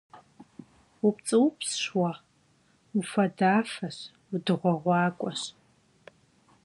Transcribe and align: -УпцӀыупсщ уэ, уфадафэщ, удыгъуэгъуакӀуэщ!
-УпцӀыупсщ 1.07 1.83
уэ, 1.99 2.11
уфадафэщ, 2.97 3.97
удыгъуэгъуакӀуэщ! 4.33 5.41